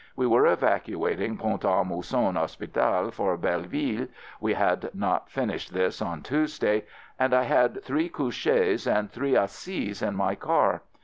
[0.15, 4.07] We were evacuating Pont a Mousson Hospital for Belleville
[4.39, 6.85] (we had not finished this on Tuesday)
[7.19, 10.81] and I had three couches and three assis in my car.